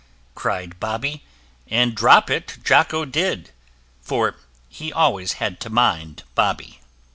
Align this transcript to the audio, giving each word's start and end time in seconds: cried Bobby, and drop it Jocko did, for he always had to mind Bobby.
cried 0.33 0.79
Bobby, 0.79 1.23
and 1.67 1.93
drop 1.93 2.31
it 2.31 2.57
Jocko 2.63 3.05
did, 3.05 3.51
for 4.01 4.35
he 4.67 4.91
always 4.91 5.33
had 5.33 5.59
to 5.59 5.69
mind 5.69 6.23
Bobby. 6.33 6.79